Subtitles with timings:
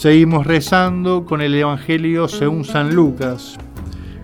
[0.00, 3.58] Seguimos rezando con el Evangelio según San Lucas.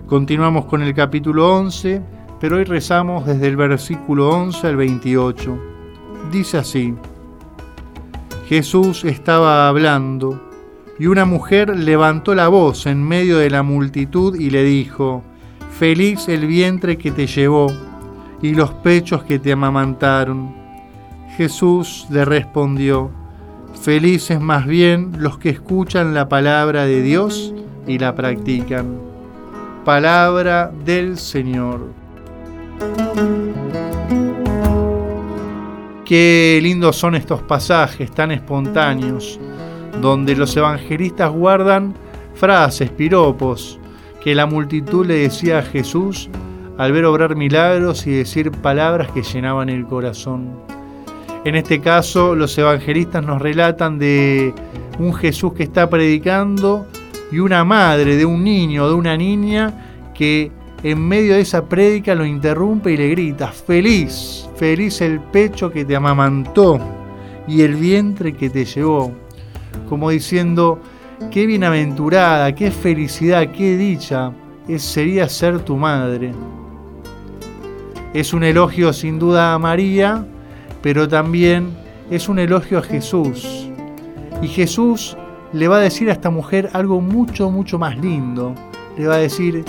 [0.07, 2.01] Continuamos con el capítulo 11,
[2.39, 5.59] pero hoy rezamos desde el versículo 11 al 28.
[6.31, 6.95] Dice así,
[8.47, 10.49] Jesús estaba hablando
[10.97, 15.21] y una mujer levantó la voz en medio de la multitud y le dijo,
[15.77, 17.67] Feliz el vientre que te llevó
[18.41, 20.55] y los pechos que te amamantaron.
[21.37, 23.11] Jesús le respondió,
[23.81, 27.53] Felices más bien los que escuchan la palabra de Dios
[27.85, 28.99] y la practican.
[29.85, 31.93] Palabra del Señor.
[36.03, 39.39] Qué lindos son estos pasajes tan espontáneos
[40.01, 41.93] donde los evangelistas guardan
[42.33, 43.79] frases, piropos,
[44.23, 46.29] que la multitud le decía a Jesús
[46.77, 50.76] al ver obrar milagros y decir palabras que llenaban el corazón.
[51.47, 54.53] En este caso, los evangelistas nos relatan de
[54.99, 56.85] un Jesús que está predicando
[57.31, 60.51] y una madre de un niño, de una niña, que
[60.83, 65.85] en medio de esa prédica lo interrumpe y le grita, feliz, feliz el pecho que
[65.85, 66.81] te amamantó
[67.47, 69.13] y el vientre que te llevó
[69.87, 70.81] como diciendo,
[71.31, 74.33] qué bienaventurada, qué felicidad, qué dicha
[74.79, 76.33] sería ser tu madre.
[78.13, 80.25] Es un elogio sin duda a María,
[80.81, 81.69] pero también
[82.09, 83.69] es un elogio a Jesús.
[84.41, 85.17] Y Jesús
[85.53, 88.53] le va a decir a esta mujer algo mucho, mucho más lindo.
[88.97, 89.63] Le va a decir,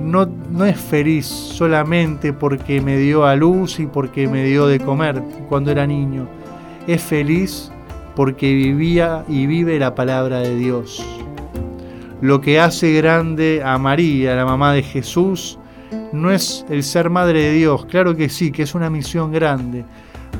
[0.00, 4.80] no, no es feliz solamente porque me dio a luz y porque me dio de
[4.80, 6.28] comer cuando era niño.
[6.86, 7.70] Es feliz
[8.16, 11.04] porque vivía y vive la palabra de Dios.
[12.20, 15.58] Lo que hace grande a María, la mamá de Jesús,
[16.12, 19.84] no es el ser madre de Dios, claro que sí, que es una misión grande,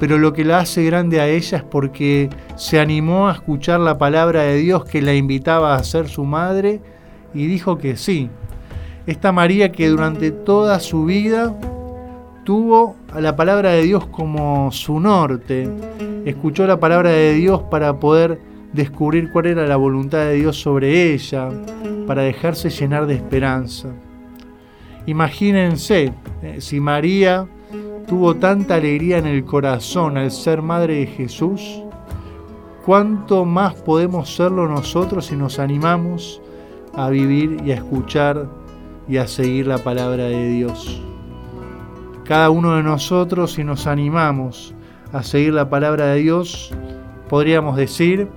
[0.02, 3.98] pero lo que la hace grande a ella es porque se animó a escuchar la
[3.98, 6.80] palabra de Dios que la invitaba a ser su madre
[7.32, 8.28] y dijo que sí.
[9.06, 11.56] Esta María que durante toda su vida
[12.42, 15.68] tuvo a la palabra de Dios como su norte,
[16.24, 18.40] escuchó la palabra de Dios para poder
[18.72, 21.48] descubrir cuál era la voluntad de Dios sobre ella,
[22.08, 23.90] para dejarse llenar de esperanza.
[25.06, 26.12] Imagínense,
[26.42, 27.46] eh, si María
[28.12, 31.82] tuvo tanta alegría en el corazón al ser madre de Jesús,
[32.84, 36.42] ¿cuánto más podemos serlo nosotros si nos animamos
[36.92, 38.50] a vivir y a escuchar
[39.08, 41.00] y a seguir la palabra de Dios?
[42.26, 44.74] Cada uno de nosotros, si nos animamos
[45.14, 46.70] a seguir la palabra de Dios,
[47.30, 48.28] podríamos decir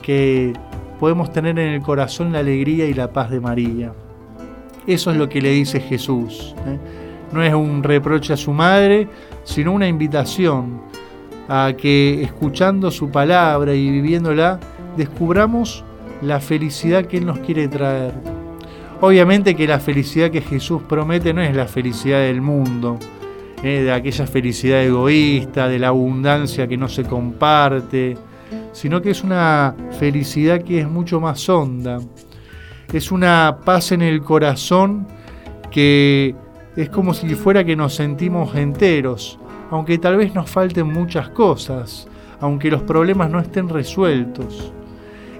[0.00, 0.54] que
[0.98, 3.92] podemos tener en el corazón la alegría y la paz de María.
[4.86, 6.54] Eso es lo que le dice Jesús.
[6.66, 7.09] ¿eh?
[7.32, 9.08] No es un reproche a su madre,
[9.44, 10.82] sino una invitación
[11.48, 14.60] a que escuchando su palabra y viviéndola,
[14.96, 15.84] descubramos
[16.22, 18.12] la felicidad que Él nos quiere traer.
[19.00, 22.98] Obviamente que la felicidad que Jesús promete no es la felicidad del mundo,
[23.62, 23.82] ¿eh?
[23.82, 28.16] de aquella felicidad egoísta, de la abundancia que no se comparte,
[28.72, 31.98] sino que es una felicidad que es mucho más honda.
[32.92, 35.06] Es una paz en el corazón
[35.70, 36.34] que
[36.80, 39.38] es como si fuera que nos sentimos enteros,
[39.70, 42.08] aunque tal vez nos falten muchas cosas,
[42.40, 44.72] aunque los problemas no estén resueltos.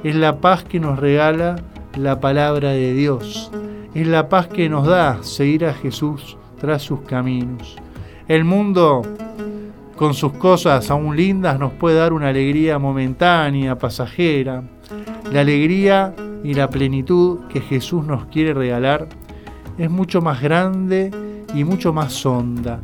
[0.05, 1.57] Es la paz que nos regala
[1.97, 3.51] la palabra de Dios.
[3.95, 7.77] Es la paz que nos da seguir a Jesús tras sus caminos.
[8.29, 9.01] El mundo,
[9.97, 14.63] con sus cosas aún lindas, nos puede dar una alegría momentánea, pasajera.
[15.33, 19.09] La alegría y la plenitud que Jesús nos quiere regalar
[19.79, 21.11] es mucho más grande
[21.55, 22.81] y mucho más honda.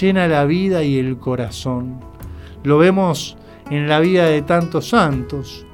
[0.00, 2.00] Llena la vida y el corazón.
[2.62, 3.36] Lo vemos
[3.70, 5.66] en la vida de tantos santos.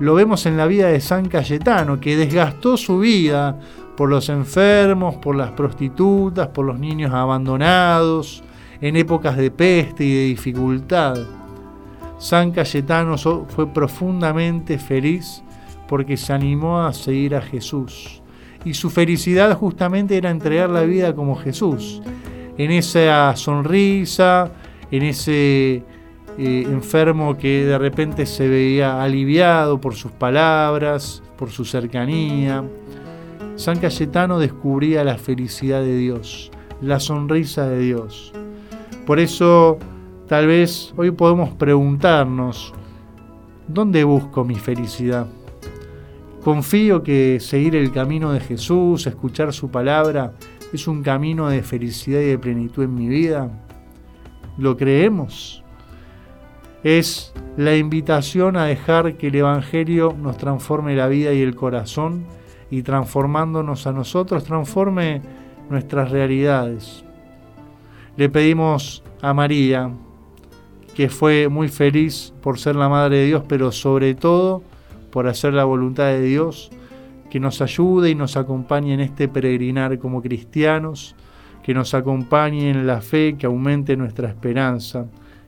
[0.00, 3.58] Lo vemos en la vida de San Cayetano, que desgastó su vida
[3.96, 8.42] por los enfermos, por las prostitutas, por los niños abandonados,
[8.80, 11.16] en épocas de peste y de dificultad.
[12.18, 15.42] San Cayetano fue profundamente feliz
[15.88, 18.23] porque se animó a seguir a Jesús.
[18.64, 22.00] Y su felicidad justamente era entregar la vida como Jesús,
[22.56, 24.50] en esa sonrisa,
[24.90, 25.82] en ese
[26.38, 32.64] eh, enfermo que de repente se veía aliviado por sus palabras, por su cercanía.
[33.56, 36.50] San Cayetano descubría la felicidad de Dios,
[36.80, 38.32] la sonrisa de Dios.
[39.06, 39.78] Por eso
[40.26, 42.72] tal vez hoy podemos preguntarnos,
[43.68, 45.26] ¿dónde busco mi felicidad?
[46.44, 50.34] Confío que seguir el camino de Jesús, escuchar su palabra,
[50.72, 53.50] es un camino de felicidad y de plenitud en mi vida.
[54.58, 55.64] ¿Lo creemos?
[56.84, 62.26] es la invitación a dejar que el Evangelio nos transforme la vida y el corazón
[62.70, 65.22] y transformándonos a nosotros, transforme
[65.70, 67.02] nuestras realidades.
[68.16, 69.90] Le pedimos a María,
[70.94, 74.62] que fue muy feliz por ser la Madre de Dios, pero sobre todo
[75.14, 76.72] por hacer la voluntad de Dios,
[77.30, 81.14] que nos ayude y nos acompañe en este peregrinar como cristianos,
[81.62, 85.06] que nos acompañe en la fe, que aumente nuestra esperanza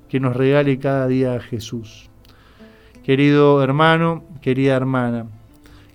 [0.08, 2.08] que nos regale cada día a Jesús.
[3.02, 5.26] Querido hermano, querida hermana,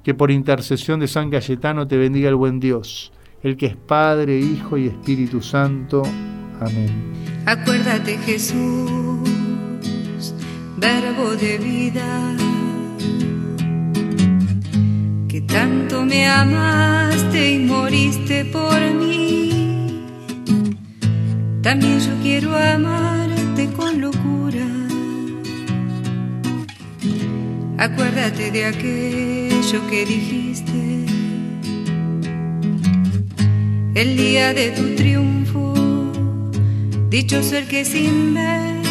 [0.04, 4.38] que por intercesión de San Cayetano te bendiga el buen Dios, el que es Padre,
[4.38, 6.04] Hijo y Espíritu Santo.
[6.60, 7.14] Amén.
[7.46, 9.22] Acuérdate Jesús,
[10.78, 12.36] verbo de vida,
[15.32, 20.04] que tanto me amaste y moriste por mí.
[21.62, 23.30] También yo quiero amar
[23.78, 24.68] con locura.
[27.78, 31.06] Acuérdate de aquello que dijiste
[33.96, 35.74] el día de tu triunfo.
[37.10, 38.82] Dicho ser que sin ver,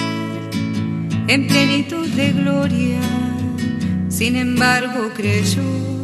[1.28, 3.02] en plenitud de gloria,
[4.08, 5.99] sin embargo creyó.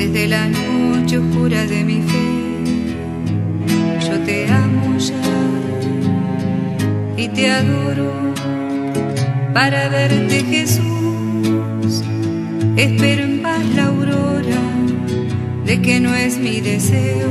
[0.00, 2.28] Desde la noche oscura de mi fe,
[4.06, 5.20] yo te amo ya
[7.18, 8.10] y te adoro
[9.52, 12.02] para verte Jesús.
[12.76, 14.62] Espero en paz la aurora
[15.66, 17.28] de que no es mi deseo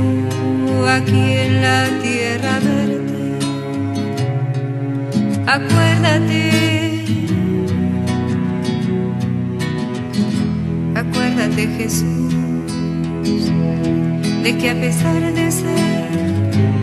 [0.88, 3.20] aquí en la tierra verte.
[5.44, 7.04] Acuérdate,
[10.94, 12.39] acuérdate Jesús,
[13.22, 16.10] de que a pesar de ser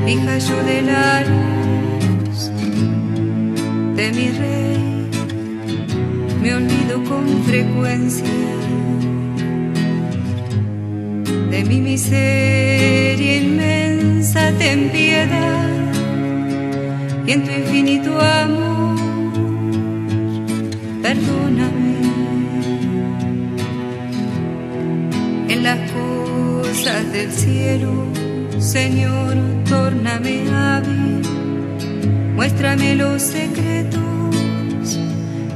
[0.08, 2.52] hija yo de la luz,
[3.96, 5.10] de mi rey,
[6.42, 8.26] me olvido con frecuencia
[11.50, 15.68] de mi miseria inmensa, ten piedad
[17.26, 18.77] y en tu infinito amor,
[26.88, 27.92] del cielo,
[28.60, 29.36] Señor,
[29.68, 31.22] tórname hábil.
[32.34, 34.98] Muéstrame los secretos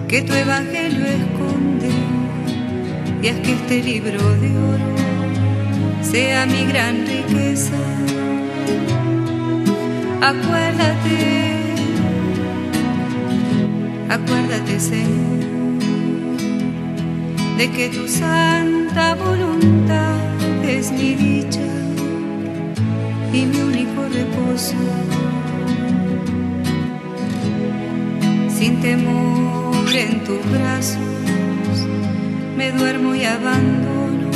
[0.10, 1.90] que tu evangelio esconde.
[3.24, 4.96] Y haz que este libro de oro
[6.02, 7.78] sea mi gran riqueza.
[10.22, 11.76] Acuérdate,
[14.10, 15.80] acuérdate Señor,
[17.58, 20.22] de que tu santa voluntad
[20.64, 21.68] es mi dicha
[23.34, 24.76] y mi único reposo
[28.62, 30.98] sin temor en tus brazos,
[32.56, 34.30] me duermo y abandono.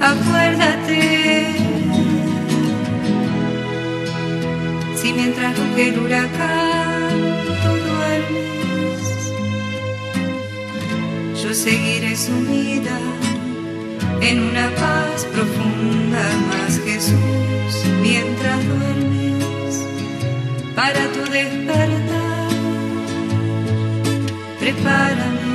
[0.00, 1.46] Acuérdate,
[4.96, 7.16] si mientras ruge el huracán
[7.62, 9.02] tú duermes,
[11.42, 12.98] yo seguiré sumida
[14.20, 19.82] en una paz profunda más Jesús mientras duermes
[20.74, 22.48] para tu despertar
[24.60, 25.45] prepárame